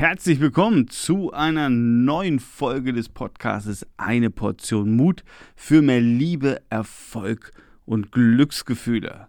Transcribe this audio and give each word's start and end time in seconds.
herzlich 0.00 0.40
willkommen 0.40 0.88
zu 0.88 1.30
einer 1.30 1.68
neuen 1.68 2.38
Folge 2.40 2.94
des 2.94 3.10
Podcasts 3.10 3.86
Eine 3.98 4.30
Portion 4.30 4.96
Mut 4.96 5.24
für 5.54 5.82
mehr 5.82 6.00
Liebe, 6.00 6.62
Erfolg 6.70 7.52
und 7.84 8.10
Glücksgefühle. 8.10 9.28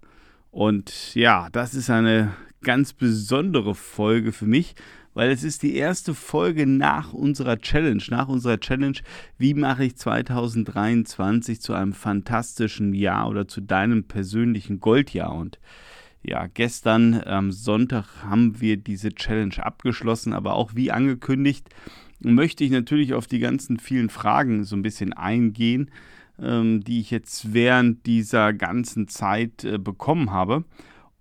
Und 0.49 1.13
ja, 1.13 1.49
das 1.51 1.73
ist 1.73 1.89
eine 1.89 2.31
ganz 2.61 2.93
besondere 2.93 3.75
Folge 3.75 4.31
für 4.31 4.45
mich, 4.45 4.75
weil 5.13 5.31
es 5.31 5.43
ist 5.43 5.61
die 5.61 5.75
erste 5.75 6.13
Folge 6.13 6.65
nach 6.65 7.11
unserer 7.11 7.59
Challenge, 7.59 8.03
nach 8.07 8.29
unserer 8.29 8.61
Challenge, 8.61 8.97
wie 9.37 9.53
mache 9.53 9.83
ich 9.83 9.97
2023 9.97 11.59
zu 11.59 11.73
einem 11.73 11.91
fantastischen 11.91 12.93
Jahr 12.93 13.27
oder 13.27 13.45
zu 13.45 13.59
deinem 13.59 14.05
persönlichen 14.05 14.79
Goldjahr 14.79 15.35
und 15.35 15.59
ja, 16.23 16.47
gestern 16.47 17.15
am 17.23 17.45
ähm, 17.45 17.51
Sonntag 17.51 18.23
haben 18.23 18.61
wir 18.61 18.77
diese 18.77 19.13
Challenge 19.13 19.55
abgeschlossen, 19.57 20.33
aber 20.33 20.53
auch 20.53 20.75
wie 20.75 20.91
angekündigt 20.91 21.69
möchte 22.19 22.63
ich 22.63 22.71
natürlich 22.71 23.13
auf 23.13 23.25
die 23.25 23.39
ganzen 23.39 23.79
vielen 23.79 24.09
Fragen 24.09 24.63
so 24.63 24.75
ein 24.75 24.83
bisschen 24.83 25.13
eingehen, 25.13 25.89
ähm, 26.39 26.83
die 26.83 26.99
ich 26.99 27.09
jetzt 27.09 27.53
während 27.53 28.05
dieser 28.05 28.53
ganzen 28.53 29.07
Zeit 29.07 29.63
äh, 29.63 29.79
bekommen 29.79 30.31
habe. 30.31 30.63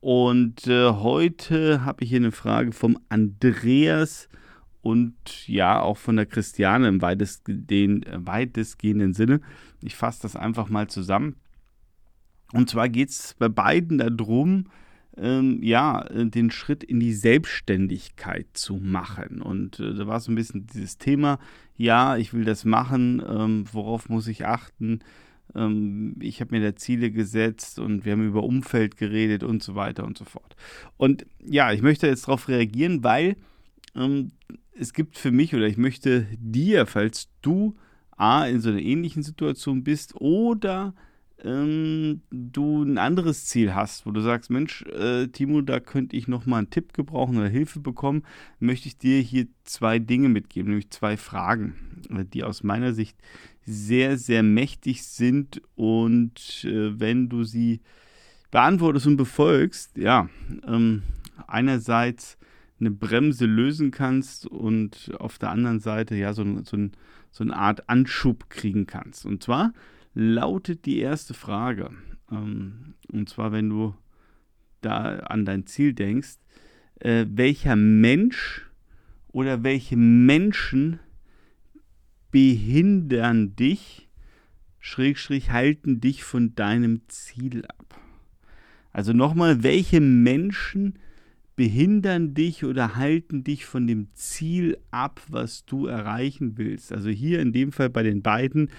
Und 0.00 0.66
äh, 0.66 0.90
heute 0.90 1.84
habe 1.84 2.04
ich 2.04 2.10
hier 2.10 2.20
eine 2.20 2.32
Frage 2.32 2.72
vom 2.72 2.98
Andreas 3.08 4.28
und 4.82 5.46
ja 5.46 5.80
auch 5.80 5.96
von 5.96 6.16
der 6.16 6.26
Christiane 6.26 6.88
im 6.88 7.02
weitestgehenden, 7.02 8.02
äh, 8.02 8.26
weitestgehenden 8.26 9.14
Sinne. 9.14 9.40
Ich 9.82 9.96
fasse 9.96 10.22
das 10.22 10.36
einfach 10.36 10.68
mal 10.68 10.88
zusammen. 10.88 11.36
Und 12.52 12.68
zwar 12.68 12.88
geht 12.88 13.10
es 13.10 13.34
bei 13.38 13.48
beiden 13.48 13.98
darum, 13.98 14.64
ähm, 15.16 15.62
ja, 15.62 16.02
äh, 16.06 16.26
den 16.26 16.50
Schritt 16.50 16.84
in 16.84 17.00
die 17.00 17.12
Selbstständigkeit 17.12 18.46
zu 18.52 18.76
machen. 18.76 19.42
Und 19.42 19.80
äh, 19.80 19.94
da 19.94 20.06
war 20.06 20.20
so 20.20 20.30
ein 20.30 20.36
bisschen 20.36 20.66
dieses 20.66 20.98
Thema, 20.98 21.38
ja, 21.76 22.16
ich 22.16 22.32
will 22.32 22.44
das 22.44 22.64
machen, 22.64 23.22
ähm, 23.26 23.64
worauf 23.72 24.08
muss 24.08 24.28
ich 24.28 24.46
achten? 24.46 25.00
Ähm, 25.54 26.16
ich 26.20 26.40
habe 26.40 26.56
mir 26.56 26.62
da 26.62 26.76
Ziele 26.76 27.10
gesetzt 27.10 27.78
und 27.78 28.04
wir 28.04 28.12
haben 28.12 28.26
über 28.26 28.44
Umfeld 28.44 28.96
geredet 28.96 29.42
und 29.42 29.62
so 29.62 29.74
weiter 29.74 30.04
und 30.04 30.16
so 30.16 30.24
fort. 30.24 30.56
Und 30.96 31.26
ja, 31.44 31.72
ich 31.72 31.82
möchte 31.82 32.06
jetzt 32.06 32.28
darauf 32.28 32.48
reagieren, 32.48 33.02
weil 33.02 33.36
ähm, 33.94 34.32
es 34.72 34.92
gibt 34.92 35.18
für 35.18 35.30
mich 35.30 35.54
oder 35.54 35.66
ich 35.66 35.76
möchte 35.76 36.26
dir, 36.38 36.86
falls 36.86 37.28
du 37.42 37.76
A, 38.16 38.46
in 38.46 38.60
so 38.60 38.70
einer 38.70 38.80
ähnlichen 38.80 39.22
Situation 39.22 39.82
bist 39.82 40.14
oder 40.16 40.94
ähm, 41.44 42.22
du 42.30 42.82
ein 42.82 42.98
anderes 42.98 43.46
Ziel 43.46 43.74
hast, 43.74 44.06
wo 44.06 44.10
du 44.10 44.20
sagst, 44.20 44.50
Mensch, 44.50 44.82
äh, 44.82 45.28
Timo, 45.28 45.60
da 45.60 45.80
könnte 45.80 46.16
ich 46.16 46.28
noch 46.28 46.46
mal 46.46 46.58
einen 46.58 46.70
Tipp 46.70 46.92
gebrauchen 46.92 47.36
oder 47.38 47.48
Hilfe 47.48 47.80
bekommen, 47.80 48.24
möchte 48.58 48.88
ich 48.88 48.98
dir 48.98 49.20
hier 49.20 49.46
zwei 49.64 49.98
Dinge 49.98 50.28
mitgeben, 50.28 50.70
nämlich 50.70 50.90
zwei 50.90 51.16
Fragen, 51.16 51.74
äh, 52.10 52.24
die 52.24 52.44
aus 52.44 52.62
meiner 52.62 52.92
Sicht 52.92 53.16
sehr, 53.64 54.18
sehr 54.18 54.42
mächtig 54.42 55.04
sind 55.04 55.62
und 55.76 56.64
äh, 56.64 56.98
wenn 56.98 57.28
du 57.28 57.44
sie 57.44 57.80
beantwortest 58.50 59.06
und 59.06 59.16
befolgst, 59.16 59.96
ja, 59.96 60.28
ähm, 60.66 61.02
einerseits 61.46 62.36
eine 62.80 62.90
Bremse 62.90 63.46
lösen 63.46 63.90
kannst 63.90 64.46
und 64.46 65.12
auf 65.18 65.38
der 65.38 65.50
anderen 65.50 65.80
Seite 65.80 66.16
ja 66.16 66.32
so, 66.32 66.44
so, 66.64 66.76
so 67.30 67.44
eine 67.44 67.56
Art 67.56 67.88
Anschub 67.88 68.48
kriegen 68.48 68.86
kannst. 68.86 69.26
Und 69.26 69.42
zwar 69.42 69.72
lautet 70.14 70.86
die 70.86 70.98
erste 70.98 71.34
Frage. 71.34 71.90
Ähm, 72.30 72.94
und 73.12 73.28
zwar, 73.28 73.52
wenn 73.52 73.68
du 73.68 73.94
da 74.80 75.18
an 75.20 75.44
dein 75.44 75.66
Ziel 75.66 75.92
denkst, 75.92 76.38
äh, 77.00 77.26
welcher 77.28 77.76
Mensch 77.76 78.66
oder 79.28 79.62
welche 79.62 79.96
Menschen 79.96 81.00
behindern 82.30 83.56
dich, 83.56 84.08
Schrägstrich 84.78 85.50
halten 85.50 86.00
dich 86.00 86.24
von 86.24 86.54
deinem 86.54 87.02
Ziel 87.08 87.66
ab. 87.66 88.00
Also 88.92 89.12
nochmal, 89.12 89.62
welche 89.62 90.00
Menschen 90.00 90.98
behindern 91.60 92.32
dich 92.32 92.64
oder 92.64 92.96
halten 92.96 93.44
dich 93.44 93.66
von 93.66 93.86
dem 93.86 94.08
Ziel 94.14 94.78
ab, 94.90 95.20
was 95.28 95.66
du 95.66 95.84
erreichen 95.84 96.56
willst. 96.56 96.90
Also 96.90 97.10
hier 97.10 97.40
in 97.40 97.52
dem 97.52 97.70
Fall 97.70 97.90
bei 97.90 98.02
den 98.02 98.22
beiden 98.22 98.70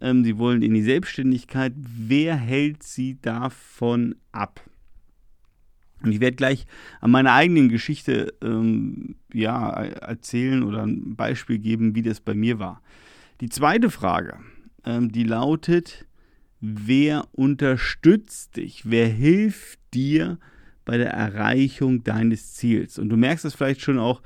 ähm, 0.00 0.24
sie 0.24 0.38
wollen 0.38 0.62
in 0.62 0.72
die 0.72 0.80
Selbstständigkeit. 0.82 1.74
Wer 1.76 2.36
hält 2.36 2.82
sie 2.82 3.20
davon 3.20 4.14
ab? 4.32 4.62
Und 6.02 6.12
ich 6.12 6.20
werde 6.20 6.36
gleich 6.36 6.64
an 7.02 7.10
meiner 7.10 7.34
eigenen 7.34 7.68
Geschichte 7.68 8.32
ähm, 8.42 9.16
ja, 9.34 9.68
erzählen 9.68 10.62
oder 10.62 10.84
ein 10.84 11.16
Beispiel 11.16 11.58
geben, 11.58 11.94
wie 11.94 12.00
das 12.00 12.20
bei 12.20 12.32
mir 12.32 12.58
war. 12.58 12.80
Die 13.42 13.50
zweite 13.50 13.90
Frage, 13.90 14.38
ähm, 14.86 15.12
die 15.12 15.24
lautet, 15.24 16.06
wer 16.60 17.28
unterstützt 17.32 18.56
dich? 18.56 18.88
Wer 18.88 19.08
hilft 19.08 19.78
dir 19.92 20.38
bei 20.90 20.98
der 20.98 21.12
Erreichung 21.12 22.02
deines 22.02 22.54
Ziels? 22.54 22.98
Und 22.98 23.10
du 23.10 23.16
merkst 23.16 23.44
es 23.44 23.54
vielleicht 23.54 23.80
schon 23.80 24.00
auch, 24.00 24.22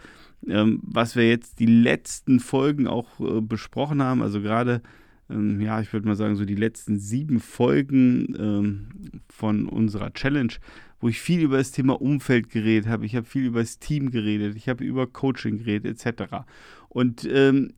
ähm, 0.49 0.81
was 0.83 1.15
wir 1.15 1.29
jetzt 1.29 1.59
die 1.59 1.67
letzten 1.67 2.41
Folgen 2.41 2.87
auch 2.87 3.21
äh, 3.21 3.43
besprochen 3.43 4.03
haben, 4.03 4.23
also 4.23 4.41
gerade 4.41 4.81
ähm, 5.29 5.61
ja, 5.61 5.79
ich 5.83 5.93
würde 5.93 6.07
mal 6.07 6.17
sagen, 6.17 6.37
so 6.37 6.47
die 6.47 6.55
letzten 6.55 6.99
sieben 6.99 7.39
Folgen 7.39 8.35
ähm, 8.39 8.89
von 9.29 9.67
unserer 9.69 10.15
Challenge, 10.15 10.55
wo 11.01 11.09
ich 11.09 11.21
viel 11.21 11.43
über 11.43 11.59
das 11.59 11.71
Thema 11.71 12.01
Umfeld 12.01 12.49
geredet 12.49 12.89
habe. 12.89 13.05
Ich 13.05 13.15
habe 13.15 13.27
viel 13.27 13.45
über 13.45 13.61
das 13.61 13.79
Team 13.79 14.11
geredet, 14.11 14.57
ich 14.57 14.71
habe 14.71 14.85
über 14.85 15.07
Coaching 15.07 15.59
geredet, 15.59 16.03
etc. 16.03 16.45
Und 16.89 17.29
ähm, 17.31 17.75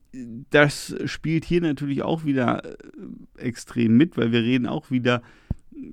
das 0.49 0.95
spielt 1.05 1.43
hier 1.43 1.59
natürlich 1.59 2.03
auch 2.03 2.23
wieder 2.23 2.63
äh, 2.63 2.77
extrem 3.37 3.97
mit, 3.97 4.15
weil 4.15 4.31
wir 4.31 4.43
reden 4.43 4.65
auch 4.65 4.91
wieder 4.91 5.21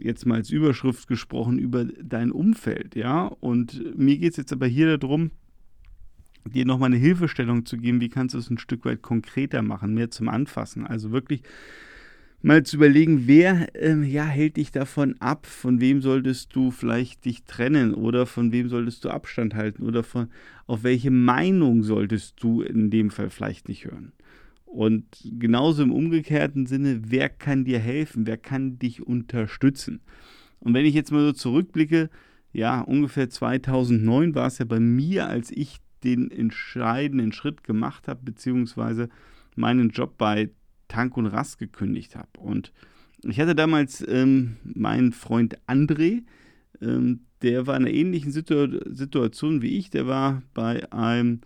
jetzt 0.00 0.26
mal 0.26 0.36
als 0.36 0.50
Überschrift 0.50 1.08
gesprochen 1.08 1.58
über 1.58 1.84
dein 1.84 2.32
Umfeld, 2.32 2.94
ja. 2.94 3.26
Und 3.26 3.96
mir 3.96 4.18
geht 4.18 4.32
es 4.32 4.36
jetzt 4.36 4.52
aber 4.52 4.66
hier 4.66 4.98
darum, 4.98 5.30
dir 6.44 6.66
nochmal 6.66 6.88
eine 6.88 6.96
Hilfestellung 6.96 7.64
zu 7.66 7.76
geben, 7.76 8.00
wie 8.00 8.08
kannst 8.08 8.34
du 8.34 8.38
es 8.38 8.50
ein 8.50 8.58
Stück 8.58 8.84
weit 8.84 9.02
konkreter 9.02 9.62
machen, 9.62 9.94
mehr 9.94 10.10
zum 10.10 10.28
Anfassen. 10.28 10.86
Also 10.86 11.10
wirklich 11.10 11.42
mal 12.42 12.62
zu 12.62 12.76
überlegen, 12.76 13.26
wer 13.26 13.74
äh, 13.74 13.94
ja, 14.04 14.24
hält 14.24 14.58
dich 14.58 14.70
davon 14.70 15.16
ab, 15.20 15.46
von 15.46 15.80
wem 15.80 16.02
solltest 16.02 16.54
du 16.54 16.70
vielleicht 16.70 17.24
dich 17.24 17.44
trennen 17.44 17.94
oder 17.94 18.26
von 18.26 18.52
wem 18.52 18.68
solltest 18.68 19.04
du 19.04 19.10
Abstand 19.10 19.54
halten 19.54 19.82
oder 19.82 20.02
von 20.02 20.28
auf 20.66 20.82
welche 20.82 21.10
Meinung 21.10 21.82
solltest 21.82 22.42
du 22.42 22.60
in 22.60 22.90
dem 22.90 23.10
Fall 23.10 23.30
vielleicht 23.30 23.68
nicht 23.68 23.86
hören. 23.86 24.12
Und 24.74 25.04
genauso 25.38 25.84
im 25.84 25.92
umgekehrten 25.92 26.66
Sinne, 26.66 27.02
wer 27.06 27.28
kann 27.28 27.64
dir 27.64 27.78
helfen, 27.78 28.26
wer 28.26 28.36
kann 28.36 28.76
dich 28.76 29.06
unterstützen? 29.06 30.00
Und 30.58 30.74
wenn 30.74 30.84
ich 30.84 30.94
jetzt 30.94 31.12
mal 31.12 31.20
so 31.20 31.32
zurückblicke, 31.32 32.10
ja, 32.52 32.80
ungefähr 32.80 33.30
2009 33.30 34.34
war 34.34 34.48
es 34.48 34.58
ja 34.58 34.64
bei 34.64 34.80
mir, 34.80 35.28
als 35.28 35.52
ich 35.52 35.78
den 36.02 36.28
entscheidenden 36.28 37.32
Schritt 37.32 37.62
gemacht 37.62 38.08
habe, 38.08 38.18
beziehungsweise 38.24 39.10
meinen 39.54 39.90
Job 39.90 40.18
bei 40.18 40.50
Tank 40.88 41.16
und 41.16 41.26
Rast 41.26 41.58
gekündigt 41.58 42.16
habe. 42.16 42.40
Und 42.40 42.72
ich 43.22 43.38
hatte 43.38 43.54
damals 43.54 44.04
ähm, 44.08 44.56
meinen 44.64 45.12
Freund 45.12 45.56
André, 45.68 46.24
ähm, 46.82 47.20
der 47.42 47.68
war 47.68 47.76
in 47.76 47.84
einer 47.84 47.94
ähnlichen 47.94 48.32
Situ 48.32 48.80
Situation 48.86 49.62
wie 49.62 49.78
ich. 49.78 49.90
Der 49.90 50.08
war 50.08 50.42
bei 50.52 50.92
einem 50.92 51.42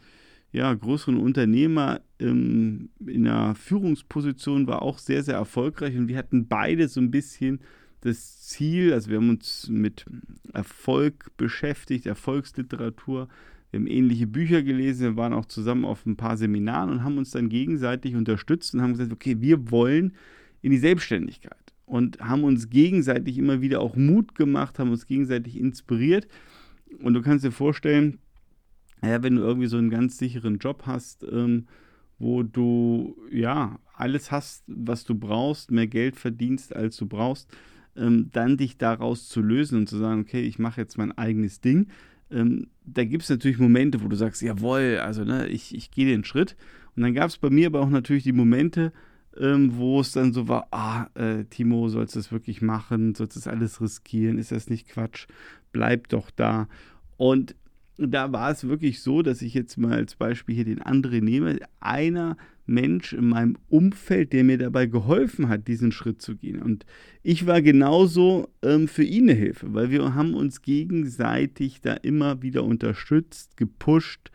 ja, 0.52 0.72
größeren 0.72 1.18
Unternehmer 1.18 2.00
ähm, 2.18 2.90
in 3.06 3.26
einer 3.26 3.54
Führungsposition, 3.54 4.66
war 4.66 4.82
auch 4.82 4.98
sehr, 4.98 5.22
sehr 5.22 5.34
erfolgreich 5.34 5.96
und 5.96 6.08
wir 6.08 6.16
hatten 6.16 6.48
beide 6.48 6.88
so 6.88 7.00
ein 7.00 7.10
bisschen 7.10 7.60
das 8.00 8.40
Ziel, 8.42 8.92
also 8.92 9.10
wir 9.10 9.16
haben 9.18 9.30
uns 9.30 9.68
mit 9.68 10.06
Erfolg 10.52 11.36
beschäftigt, 11.36 12.06
Erfolgsliteratur, 12.06 13.28
wir 13.70 13.80
haben 13.80 13.86
ähnliche 13.86 14.26
Bücher 14.26 14.62
gelesen, 14.62 15.02
wir 15.02 15.16
waren 15.16 15.32
auch 15.32 15.44
zusammen 15.44 15.84
auf 15.84 16.06
ein 16.06 16.16
paar 16.16 16.36
Seminaren 16.36 16.90
und 16.90 17.04
haben 17.04 17.18
uns 17.18 17.32
dann 17.32 17.48
gegenseitig 17.48 18.14
unterstützt 18.14 18.72
und 18.72 18.82
haben 18.82 18.92
gesagt, 18.92 19.12
okay, 19.12 19.40
wir 19.40 19.70
wollen 19.70 20.14
in 20.62 20.70
die 20.70 20.78
Selbstständigkeit 20.78 21.74
und 21.84 22.20
haben 22.20 22.44
uns 22.44 22.70
gegenseitig 22.70 23.36
immer 23.36 23.60
wieder 23.60 23.80
auch 23.80 23.96
Mut 23.96 24.34
gemacht, 24.34 24.78
haben 24.78 24.90
uns 24.90 25.06
gegenseitig 25.06 25.58
inspiriert. 25.58 26.28
Und 27.02 27.14
du 27.14 27.22
kannst 27.22 27.44
dir 27.44 27.52
vorstellen, 27.52 28.18
ja, 29.02 29.22
wenn 29.22 29.36
du 29.36 29.42
irgendwie 29.42 29.68
so 29.68 29.76
einen 29.76 29.90
ganz 29.90 30.18
sicheren 30.18 30.58
Job 30.58 30.82
hast, 30.86 31.24
ähm, 31.30 31.66
wo 32.18 32.42
du 32.42 33.16
ja 33.30 33.78
alles 33.94 34.30
hast, 34.30 34.64
was 34.66 35.04
du 35.04 35.14
brauchst, 35.14 35.70
mehr 35.70 35.86
Geld 35.86 36.16
verdienst, 36.16 36.74
als 36.74 36.96
du 36.96 37.06
brauchst, 37.06 37.48
ähm, 37.96 38.30
dann 38.32 38.56
dich 38.56 38.76
daraus 38.78 39.28
zu 39.28 39.40
lösen 39.40 39.78
und 39.78 39.88
zu 39.88 39.98
sagen, 39.98 40.22
okay, 40.22 40.42
ich 40.42 40.58
mache 40.58 40.80
jetzt 40.80 40.98
mein 40.98 41.16
eigenes 41.16 41.60
Ding, 41.60 41.88
ähm, 42.30 42.68
da 42.84 43.04
gibt 43.04 43.22
es 43.22 43.30
natürlich 43.30 43.58
Momente, 43.58 44.02
wo 44.02 44.08
du 44.08 44.16
sagst, 44.16 44.42
jawohl, 44.42 44.98
also 45.02 45.24
ne, 45.24 45.48
ich, 45.48 45.74
ich 45.74 45.90
gehe 45.90 46.06
den 46.06 46.24
Schritt. 46.24 46.56
Und 46.96 47.02
dann 47.02 47.14
gab 47.14 47.28
es 47.28 47.38
bei 47.38 47.50
mir 47.50 47.68
aber 47.68 47.80
auch 47.80 47.90
natürlich 47.90 48.24
die 48.24 48.32
Momente, 48.32 48.92
ähm, 49.38 49.76
wo 49.76 50.00
es 50.00 50.12
dann 50.12 50.32
so 50.32 50.48
war, 50.48 50.68
ah, 50.70 51.08
äh, 51.14 51.44
Timo, 51.44 51.88
sollst 51.88 52.14
du 52.14 52.18
das 52.18 52.32
wirklich 52.32 52.60
machen? 52.60 53.14
Sollst 53.14 53.36
du 53.36 53.40
das 53.40 53.48
alles 53.48 53.80
riskieren? 53.80 54.38
Ist 54.38 54.52
das 54.52 54.68
nicht 54.68 54.88
Quatsch? 54.88 55.26
Bleib 55.72 56.08
doch 56.08 56.30
da. 56.30 56.68
Und 57.16 57.54
da 57.98 58.32
war 58.32 58.50
es 58.50 58.68
wirklich 58.68 59.02
so, 59.02 59.22
dass 59.22 59.42
ich 59.42 59.54
jetzt 59.54 59.76
mal 59.76 59.92
als 59.92 60.14
Beispiel 60.14 60.54
hier 60.54 60.64
den 60.64 60.80
André 60.80 61.20
nehme. 61.20 61.58
Einer 61.80 62.36
Mensch 62.66 63.12
in 63.12 63.28
meinem 63.28 63.56
Umfeld, 63.68 64.32
der 64.32 64.44
mir 64.44 64.58
dabei 64.58 64.86
geholfen 64.86 65.48
hat, 65.48 65.66
diesen 65.68 65.90
Schritt 65.90 66.22
zu 66.22 66.36
gehen. 66.36 66.62
Und 66.62 66.86
ich 67.22 67.46
war 67.46 67.60
genauso 67.62 68.48
ähm, 68.62 68.88
für 68.88 69.02
ihn 69.02 69.28
eine 69.28 69.38
Hilfe, 69.38 69.74
weil 69.74 69.90
wir 69.90 70.14
haben 70.14 70.34
uns 70.34 70.62
gegenseitig 70.62 71.80
da 71.80 71.94
immer 71.94 72.42
wieder 72.42 72.64
unterstützt, 72.64 73.56
gepusht, 73.56 74.30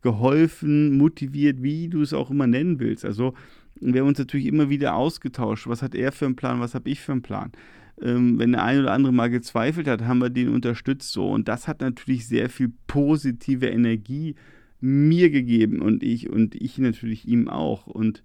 geholfen, 0.00 0.96
motiviert, 0.96 1.62
wie 1.62 1.88
du 1.88 2.02
es 2.02 2.14
auch 2.14 2.30
immer 2.30 2.46
nennen 2.46 2.78
willst. 2.80 3.04
Also 3.04 3.34
wir 3.80 4.00
haben 4.00 4.08
uns 4.08 4.18
natürlich 4.18 4.46
immer 4.46 4.70
wieder 4.70 4.94
ausgetauscht. 4.94 5.66
Was 5.66 5.82
hat 5.82 5.94
er 5.94 6.12
für 6.12 6.26
einen 6.26 6.36
Plan, 6.36 6.60
was 6.60 6.74
habe 6.74 6.88
ich 6.88 7.00
für 7.00 7.12
einen 7.12 7.22
Plan? 7.22 7.52
Ähm, 8.00 8.38
wenn 8.38 8.52
der 8.52 8.64
eine 8.64 8.80
oder 8.80 8.92
andere 8.92 9.12
mal 9.12 9.30
gezweifelt 9.30 9.86
hat, 9.88 10.02
haben 10.02 10.18
wir 10.18 10.30
den 10.30 10.48
unterstützt 10.48 11.12
so. 11.12 11.30
Und 11.30 11.48
das 11.48 11.68
hat 11.68 11.80
natürlich 11.80 12.26
sehr 12.26 12.48
viel 12.48 12.72
positive 12.86 13.66
Energie 13.66 14.34
mir 14.80 15.30
gegeben 15.30 15.80
und 15.80 16.02
ich 16.02 16.28
und 16.28 16.54
ich 16.54 16.78
natürlich 16.78 17.26
ihm 17.28 17.48
auch. 17.48 17.86
Und 17.86 18.24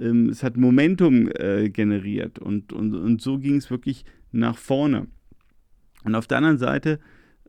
ähm, 0.00 0.28
es 0.28 0.42
hat 0.42 0.56
Momentum 0.56 1.28
äh, 1.28 1.70
generiert 1.70 2.38
und, 2.38 2.72
und, 2.72 2.94
und 2.94 3.22
so 3.22 3.38
ging 3.38 3.56
es 3.56 3.70
wirklich 3.70 4.04
nach 4.32 4.56
vorne. 4.56 5.06
Und 6.04 6.14
auf 6.16 6.26
der 6.26 6.38
anderen 6.38 6.58
Seite, 6.58 6.98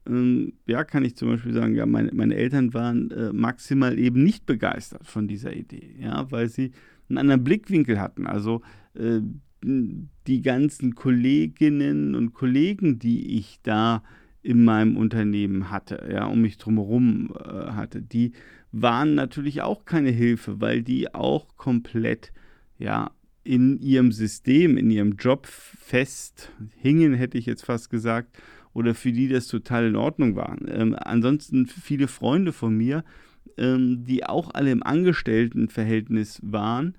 ähm, 0.07 0.53
ja, 0.67 0.83
kann 0.83 1.03
ich 1.03 1.15
zum 1.15 1.29
Beispiel 1.29 1.53
sagen, 1.53 1.73
ja, 1.73 1.85
meine, 1.85 2.11
meine 2.13 2.35
Eltern 2.35 2.73
waren 2.73 3.09
äh, 3.11 3.33
maximal 3.33 3.97
eben 3.97 4.23
nicht 4.23 4.45
begeistert 4.45 5.07
von 5.07 5.27
dieser 5.27 5.55
Idee, 5.55 5.95
ja, 5.99 6.29
weil 6.31 6.49
sie 6.49 6.71
einen 7.09 7.17
anderen 7.17 7.43
Blickwinkel 7.43 7.99
hatten. 7.99 8.27
Also 8.27 8.61
äh, 8.93 9.21
die 9.63 10.41
ganzen 10.41 10.95
Kolleginnen 10.95 12.15
und 12.15 12.33
Kollegen, 12.33 12.99
die 12.99 13.37
ich 13.37 13.59
da 13.63 14.03
in 14.41 14.63
meinem 14.65 14.97
Unternehmen 14.97 15.69
hatte, 15.69 16.07
ja, 16.11 16.25
um 16.25 16.41
mich 16.41 16.57
drumherum 16.57 17.33
äh, 17.33 17.71
hatte, 17.71 18.01
die 18.01 18.33
waren 18.71 19.15
natürlich 19.15 19.61
auch 19.61 19.85
keine 19.85 20.09
Hilfe, 20.09 20.59
weil 20.59 20.83
die 20.83 21.13
auch 21.13 21.55
komplett, 21.55 22.33
ja, 22.77 23.11
in 23.43 23.79
ihrem 23.79 24.11
System, 24.11 24.77
in 24.77 24.89
ihrem 24.89 25.15
Job 25.17 25.47
fest 25.47 26.51
hingen, 26.77 27.13
hätte 27.13 27.37
ich 27.37 27.45
jetzt 27.45 27.65
fast 27.65 27.89
gesagt, 27.89 28.37
oder 28.73 28.95
für 28.95 29.11
die 29.11 29.27
das 29.27 29.47
total 29.47 29.87
in 29.87 29.95
Ordnung 29.95 30.35
war. 30.35 30.57
Ähm, 30.67 30.95
ansonsten 30.97 31.67
viele 31.67 32.07
Freunde 32.07 32.51
von 32.51 32.75
mir, 32.75 33.03
ähm, 33.57 34.03
die 34.05 34.25
auch 34.25 34.53
alle 34.53 34.71
im 34.71 34.83
Angestelltenverhältnis 34.83 36.39
waren, 36.43 36.95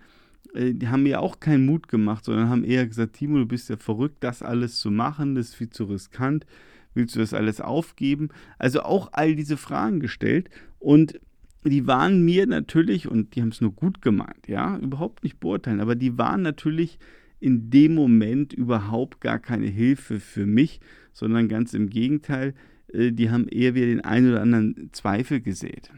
die 0.54 0.88
haben 0.88 1.02
mir 1.02 1.20
auch 1.20 1.40
keinen 1.40 1.66
Mut 1.66 1.88
gemacht, 1.88 2.24
sondern 2.24 2.48
haben 2.48 2.64
eher 2.64 2.86
gesagt, 2.86 3.14
Timo, 3.14 3.38
du 3.38 3.46
bist 3.46 3.68
ja 3.68 3.76
verrückt, 3.76 4.18
das 4.20 4.42
alles 4.42 4.78
zu 4.78 4.90
machen, 4.90 5.34
das 5.34 5.48
ist 5.48 5.54
viel 5.54 5.70
zu 5.70 5.84
riskant, 5.84 6.46
willst 6.94 7.16
du 7.16 7.20
das 7.20 7.34
alles 7.34 7.60
aufgeben? 7.60 8.28
Also 8.58 8.82
auch 8.82 9.10
all 9.12 9.34
diese 9.34 9.56
Fragen 9.56 10.00
gestellt 10.00 10.48
und 10.78 11.20
die 11.64 11.86
waren 11.86 12.24
mir 12.24 12.46
natürlich, 12.46 13.08
und 13.08 13.34
die 13.34 13.42
haben 13.42 13.48
es 13.48 13.60
nur 13.60 13.72
gut 13.72 14.02
gemeint, 14.02 14.46
ja, 14.46 14.76
überhaupt 14.78 15.24
nicht 15.24 15.40
beurteilen, 15.40 15.80
aber 15.80 15.94
die 15.94 16.18
waren 16.18 16.42
natürlich 16.42 16.98
in 17.40 17.70
dem 17.70 17.94
Moment 17.94 18.52
überhaupt 18.52 19.20
gar 19.20 19.38
keine 19.38 19.66
Hilfe 19.66 20.20
für 20.20 20.46
mich, 20.46 20.80
sondern 21.12 21.48
ganz 21.48 21.74
im 21.74 21.90
Gegenteil, 21.90 22.54
äh, 22.92 23.12
die 23.12 23.30
haben 23.30 23.48
eher 23.48 23.74
wieder 23.74 23.86
den 23.86 24.02
einen 24.02 24.30
oder 24.30 24.42
anderen 24.42 24.90
Zweifel 24.92 25.40
gesät. 25.40 25.90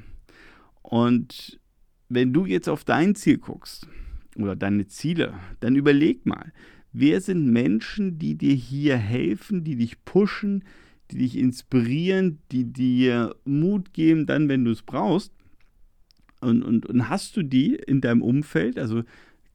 Und 0.82 1.60
wenn 2.08 2.32
du 2.32 2.46
jetzt 2.46 2.68
auf 2.68 2.84
dein 2.84 3.14
Ziel 3.14 3.38
guckst, 3.38 3.88
oder 4.42 4.56
deine 4.56 4.86
Ziele, 4.86 5.34
dann 5.60 5.76
überleg 5.76 6.26
mal, 6.26 6.52
wer 6.92 7.20
sind 7.20 7.50
Menschen, 7.50 8.18
die 8.18 8.36
dir 8.36 8.54
hier 8.54 8.96
helfen, 8.96 9.64
die 9.64 9.76
dich 9.76 10.04
pushen, 10.04 10.64
die 11.10 11.18
dich 11.18 11.36
inspirieren, 11.36 12.38
die 12.52 12.64
dir 12.64 13.34
Mut 13.44 13.92
geben, 13.92 14.26
dann, 14.26 14.48
wenn 14.48 14.64
du 14.64 14.70
es 14.72 14.82
brauchst. 14.82 15.32
Und, 16.40 16.62
und, 16.62 16.86
und 16.86 17.08
hast 17.08 17.36
du 17.36 17.42
die 17.42 17.74
in 17.74 18.00
deinem 18.00 18.22
Umfeld? 18.22 18.78
Also 18.78 19.04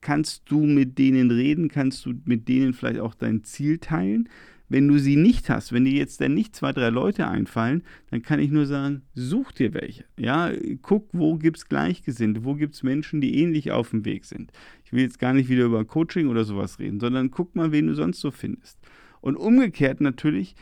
kannst 0.02 0.50
du 0.50 0.66
mit 0.66 0.98
denen 0.98 1.32
reden? 1.32 1.70
Kannst 1.70 2.06
du 2.06 2.14
mit 2.26 2.48
denen 2.48 2.74
vielleicht 2.74 3.00
auch 3.00 3.16
dein 3.16 3.44
Ziel 3.44 3.78
teilen? 3.78 4.30
Wenn 4.72 4.88
du 4.88 5.00
sie 5.00 5.18
nicht 5.18 5.50
hast, 5.50 5.74
wenn 5.74 5.84
dir 5.84 5.92
jetzt 5.92 6.22
dann 6.22 6.34
nicht 6.34 6.56
zwei, 6.56 6.72
drei 6.72 6.88
Leute 6.88 7.28
einfallen, 7.28 7.84
dann 8.10 8.22
kann 8.22 8.40
ich 8.40 8.52
nur 8.52 8.66
sagen, 8.66 9.02
such 9.14 9.52
dir 9.52 9.74
welche. 9.74 10.06
Ja, 10.18 10.50
guck, 10.82 11.10
wo 11.12 11.36
gibt 11.36 11.58
es 11.58 11.68
Gleichgesinnte, 11.68 12.46
wo 12.46 12.56
gibt 12.56 12.76
es 12.76 12.82
Menschen, 12.82 13.20
die 13.20 13.38
ähnlich 13.42 13.72
auf 13.72 13.90
dem 13.90 14.06
Weg 14.06 14.24
sind. 14.24 14.54
Ich 14.86 14.94
will 14.94 15.02
jetzt 15.02 15.20
gar 15.20 15.34
nicht 15.34 15.50
wieder 15.50 15.66
über 15.66 15.84
Coaching 15.84 16.30
oder 16.30 16.46
sowas 16.46 16.80
reden, 16.80 17.02
sondern 17.02 17.32
guck 17.32 17.54
mal, 17.54 17.74
wen 17.74 17.88
du 17.88 17.96
sonst 17.96 18.22
so 18.22 18.32
findest. 18.32 18.78
Und 19.20 19.36
umgekehrt 19.36 20.00
natürlich, 20.00 20.56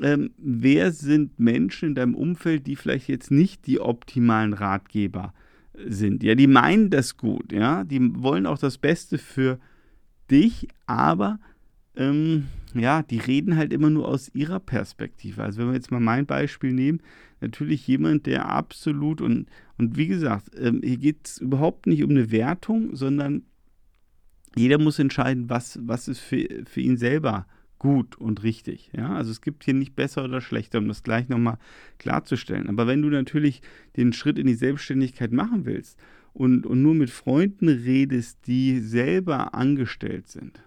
ähm, 0.00 0.30
wer 0.38 0.92
sind 0.92 1.40
Menschen 1.40 1.88
in 1.88 1.94
deinem 1.96 2.14
Umfeld, 2.14 2.68
die 2.68 2.76
vielleicht 2.76 3.08
jetzt 3.08 3.32
nicht 3.32 3.66
die 3.66 3.80
optimalen 3.80 4.52
Ratgeber 4.52 5.34
sind? 5.74 6.22
Ja, 6.22 6.36
die 6.36 6.46
meinen 6.46 6.90
das 6.90 7.16
gut, 7.16 7.50
ja, 7.50 7.82
die 7.82 8.22
wollen 8.22 8.46
auch 8.46 8.58
das 8.58 8.78
Beste 8.78 9.18
für 9.18 9.58
dich, 10.30 10.68
aber 10.86 11.40
ähm, 11.96 12.44
ja, 12.78 13.02
die 13.02 13.18
reden 13.18 13.56
halt 13.56 13.72
immer 13.72 13.90
nur 13.90 14.08
aus 14.08 14.30
ihrer 14.34 14.60
Perspektive. 14.60 15.42
Also 15.42 15.60
wenn 15.60 15.68
wir 15.68 15.74
jetzt 15.74 15.90
mal 15.90 16.00
mein 16.00 16.26
Beispiel 16.26 16.72
nehmen, 16.72 17.00
natürlich 17.40 17.86
jemand, 17.86 18.26
der 18.26 18.48
absolut 18.48 19.20
und, 19.20 19.48
und 19.78 19.96
wie 19.96 20.06
gesagt, 20.06 20.50
ähm, 20.58 20.80
hier 20.82 20.96
geht 20.96 21.26
es 21.26 21.38
überhaupt 21.38 21.86
nicht 21.86 22.02
um 22.02 22.10
eine 22.10 22.30
Wertung, 22.30 22.96
sondern 22.96 23.42
jeder 24.56 24.78
muss 24.78 24.98
entscheiden, 24.98 25.50
was, 25.50 25.78
was 25.82 26.08
ist 26.08 26.20
für, 26.20 26.46
für 26.64 26.80
ihn 26.80 26.96
selber 26.96 27.46
gut 27.78 28.16
und 28.16 28.42
richtig. 28.42 28.90
Ja? 28.96 29.14
Also 29.14 29.30
es 29.30 29.40
gibt 29.40 29.64
hier 29.64 29.74
nicht 29.74 29.94
besser 29.94 30.24
oder 30.24 30.40
schlechter, 30.40 30.78
um 30.78 30.88
das 30.88 31.02
gleich 31.02 31.28
nochmal 31.28 31.58
klarzustellen. 31.98 32.68
Aber 32.68 32.86
wenn 32.86 33.02
du 33.02 33.08
natürlich 33.08 33.60
den 33.96 34.12
Schritt 34.12 34.38
in 34.38 34.46
die 34.46 34.54
Selbstständigkeit 34.54 35.32
machen 35.32 35.66
willst 35.66 35.98
und, 36.32 36.66
und 36.66 36.82
nur 36.82 36.94
mit 36.94 37.10
Freunden 37.10 37.68
redest, 37.68 38.46
die 38.46 38.80
selber 38.80 39.54
angestellt 39.54 40.28
sind, 40.28 40.60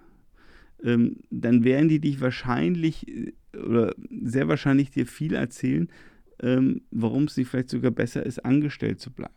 ähm, 0.83 1.17
dann 1.29 1.63
werden 1.63 1.89
die 1.89 1.99
dich 1.99 2.21
wahrscheinlich 2.21 3.07
äh, 3.07 3.33
oder 3.57 3.93
sehr 4.23 4.47
wahrscheinlich 4.47 4.91
dir 4.91 5.05
viel 5.05 5.33
erzählen, 5.33 5.89
ähm, 6.41 6.81
warum 6.91 7.23
es 7.25 7.37
nicht 7.37 7.49
vielleicht 7.49 7.69
sogar 7.69 7.91
besser 7.91 8.25
ist, 8.25 8.45
angestellt 8.45 8.99
zu 8.99 9.11
bleiben. 9.11 9.33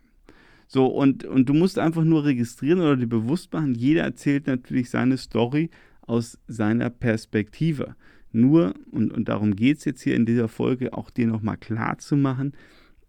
So, 0.68 0.86
und, 0.86 1.24
und 1.24 1.48
du 1.48 1.54
musst 1.54 1.78
einfach 1.78 2.04
nur 2.04 2.24
registrieren 2.24 2.80
oder 2.80 2.96
dir 2.96 3.06
bewusst 3.06 3.52
machen, 3.52 3.74
jeder 3.74 4.02
erzählt 4.02 4.46
natürlich 4.46 4.90
seine 4.90 5.18
Story 5.18 5.70
aus 6.02 6.38
seiner 6.48 6.90
Perspektive. 6.90 7.94
Nur, 8.32 8.74
und, 8.90 9.12
und 9.12 9.28
darum 9.28 9.54
geht 9.54 9.78
es 9.78 9.84
jetzt 9.84 10.02
hier 10.02 10.16
in 10.16 10.24
dieser 10.24 10.48
Folge, 10.48 10.94
auch 10.94 11.10
dir 11.10 11.26
nochmal 11.26 11.58
klar 11.58 11.98
zu 11.98 12.16
machen, 12.16 12.52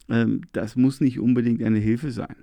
ähm, 0.10 0.42
das 0.52 0.76
muss 0.76 1.00
nicht 1.00 1.20
unbedingt 1.20 1.64
eine 1.64 1.80
Hilfe 1.80 2.12
sein. 2.12 2.36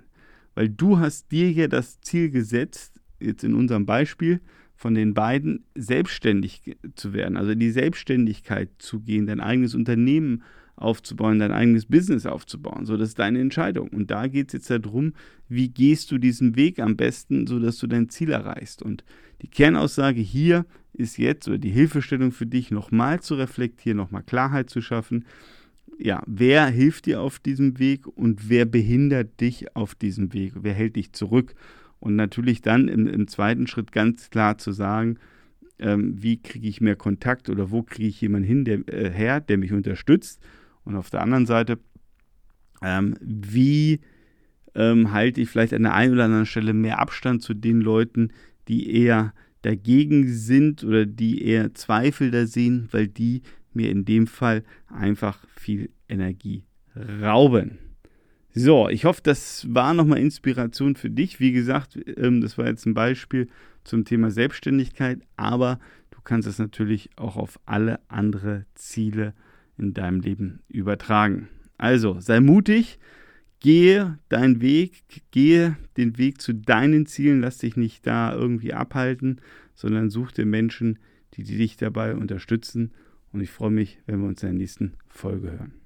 Weil 0.55 0.69
du 0.69 0.99
hast 0.99 1.31
dir 1.31 1.51
ja 1.51 1.67
das 1.67 2.01
Ziel 2.01 2.31
gesetzt, 2.31 2.99
jetzt 3.19 3.43
in 3.43 3.53
unserem 3.53 3.85
Beispiel, 3.85 4.41
von 4.81 4.95
den 4.95 5.13
beiden 5.13 5.63
selbstständig 5.75 6.75
zu 6.95 7.13
werden, 7.13 7.37
also 7.37 7.51
in 7.51 7.59
die 7.59 7.69
Selbstständigkeit 7.69 8.69
zu 8.79 8.99
gehen, 8.99 9.27
dein 9.27 9.39
eigenes 9.39 9.75
Unternehmen 9.75 10.41
aufzubauen, 10.75 11.37
dein 11.37 11.51
eigenes 11.51 11.85
Business 11.85 12.25
aufzubauen. 12.25 12.87
So, 12.87 12.97
das 12.97 13.09
ist 13.09 13.19
deine 13.19 13.41
Entscheidung. 13.41 13.89
Und 13.89 14.09
da 14.09 14.25
geht 14.25 14.47
es 14.47 14.53
jetzt 14.53 14.71
darum, 14.71 15.13
wie 15.47 15.69
gehst 15.69 16.09
du 16.09 16.17
diesen 16.17 16.55
Weg 16.55 16.79
am 16.79 16.97
besten, 16.97 17.45
sodass 17.45 17.77
du 17.77 17.85
dein 17.85 18.09
Ziel 18.09 18.31
erreichst. 18.31 18.81
Und 18.81 19.03
die 19.43 19.49
Kernaussage 19.49 20.19
hier 20.19 20.65
ist 20.93 21.19
jetzt, 21.19 21.47
oder 21.47 21.59
die 21.59 21.69
Hilfestellung 21.69 22.31
für 22.31 22.47
dich, 22.47 22.71
nochmal 22.71 23.19
zu 23.19 23.35
reflektieren, 23.35 23.97
nochmal 23.97 24.23
Klarheit 24.23 24.71
zu 24.71 24.81
schaffen. 24.81 25.25
Ja, 25.99 26.23
wer 26.25 26.65
hilft 26.65 27.05
dir 27.05 27.21
auf 27.21 27.37
diesem 27.37 27.77
Weg 27.77 28.07
und 28.07 28.49
wer 28.49 28.65
behindert 28.65 29.39
dich 29.41 29.75
auf 29.75 29.93
diesem 29.93 30.33
Weg? 30.33 30.53
Wer 30.55 30.73
hält 30.73 30.95
dich 30.95 31.13
zurück? 31.13 31.53
Und 32.01 32.15
natürlich 32.15 32.61
dann 32.61 32.87
im, 32.87 33.07
im 33.07 33.27
zweiten 33.27 33.67
Schritt 33.67 33.91
ganz 33.91 34.31
klar 34.31 34.57
zu 34.57 34.71
sagen, 34.71 35.17
ähm, 35.77 36.21
wie 36.21 36.41
kriege 36.41 36.67
ich 36.67 36.81
mehr 36.81 36.95
Kontakt 36.95 37.47
oder 37.47 37.71
wo 37.71 37.83
kriege 37.83 38.09
ich 38.09 38.19
jemanden 38.19 38.47
hin, 38.47 38.65
der, 38.65 38.87
äh, 38.87 39.11
her, 39.11 39.39
der 39.39 39.57
mich 39.57 39.71
unterstützt. 39.71 40.41
Und 40.83 40.95
auf 40.95 41.11
der 41.11 41.21
anderen 41.21 41.45
Seite, 41.45 41.79
ähm, 42.81 43.15
wie 43.21 44.01
ähm, 44.73 45.11
halte 45.11 45.41
ich 45.41 45.49
vielleicht 45.49 45.73
an 45.73 45.83
der 45.83 45.93
einen 45.93 46.13
oder 46.13 46.25
anderen 46.25 46.47
Stelle 46.47 46.73
mehr 46.73 46.99
Abstand 46.99 47.43
zu 47.43 47.53
den 47.53 47.81
Leuten, 47.81 48.31
die 48.67 48.95
eher 48.95 49.33
dagegen 49.61 50.27
sind 50.27 50.83
oder 50.83 51.05
die 51.05 51.45
eher 51.45 51.75
Zweifel 51.75 52.31
da 52.31 52.47
sehen, 52.47 52.87
weil 52.91 53.07
die 53.07 53.43
mir 53.73 53.91
in 53.91 54.05
dem 54.05 54.25
Fall 54.25 54.63
einfach 54.87 55.45
viel 55.55 55.91
Energie 56.09 56.63
rauben. 57.21 57.77
So, 58.53 58.89
ich 58.89 59.05
hoffe, 59.05 59.21
das 59.23 59.65
war 59.73 59.93
nochmal 59.93 60.19
Inspiration 60.19 60.95
für 60.95 61.09
dich. 61.09 61.39
Wie 61.39 61.53
gesagt, 61.53 61.97
ähm, 62.17 62.41
das 62.41 62.57
war 62.57 62.67
jetzt 62.67 62.85
ein 62.85 62.93
Beispiel 62.93 63.47
zum 63.83 64.03
Thema 64.03 64.29
Selbstständigkeit, 64.29 65.21
aber 65.37 65.79
du 66.11 66.19
kannst 66.21 66.47
es 66.47 66.59
natürlich 66.59 67.09
auch 67.15 67.37
auf 67.37 67.59
alle 67.65 67.99
andere 68.09 68.65
Ziele 68.75 69.33
in 69.77 69.93
deinem 69.93 70.19
Leben 70.19 70.59
übertragen. 70.67 71.47
Also, 71.77 72.19
sei 72.19 72.41
mutig, 72.41 72.99
gehe 73.61 74.19
deinen 74.27 74.61
Weg, 74.61 75.03
gehe 75.31 75.77
den 75.95 76.17
Weg 76.17 76.41
zu 76.41 76.53
deinen 76.53 77.05
Zielen, 77.05 77.39
lass 77.39 77.57
dich 77.57 77.77
nicht 77.77 78.05
da 78.05 78.33
irgendwie 78.33 78.73
abhalten, 78.73 79.39
sondern 79.75 80.09
such 80.09 80.33
dir 80.33 80.45
Menschen, 80.45 80.99
die 81.35 81.43
dich 81.43 81.77
dabei 81.77 82.15
unterstützen. 82.15 82.91
Und 83.31 83.39
ich 83.39 83.49
freue 83.49 83.71
mich, 83.71 83.99
wenn 84.07 84.19
wir 84.19 84.27
uns 84.27 84.43
in 84.43 84.49
der 84.49 84.57
nächsten 84.57 84.93
Folge 85.07 85.51
hören. 85.51 85.80